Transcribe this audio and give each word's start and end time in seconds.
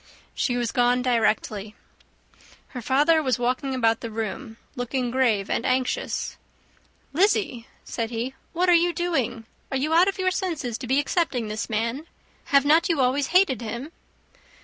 She 0.33 0.57
was 0.57 0.71
gone 0.71 1.03
directly. 1.03 1.75
Her 2.69 2.81
father 2.81 3.21
was 3.21 3.37
walking 3.37 3.75
about 3.75 3.99
the 4.01 4.09
room, 4.09 4.57
looking 4.75 5.11
grave 5.11 5.47
and 5.47 5.63
anxious. 5.63 6.37
"Lizzy," 7.13 7.67
said 7.83 8.09
he, 8.09 8.33
"what 8.51 8.67
are 8.67 8.73
you 8.73 8.93
doing? 8.93 9.45
Are 9.69 9.77
you 9.77 9.93
out 9.93 10.07
of 10.07 10.17
your 10.17 10.31
senses 10.31 10.79
to 10.79 10.87
be 10.87 10.97
accepting 10.97 11.49
this 11.49 11.69
man? 11.69 12.07
Have 12.45 12.65
not 12.65 12.89
you 12.89 12.99
always 12.99 13.27
hated 13.27 13.61
him?" 13.61 13.91